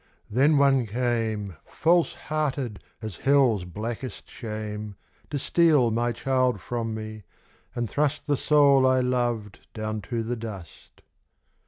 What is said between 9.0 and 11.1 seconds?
loved down to the dust.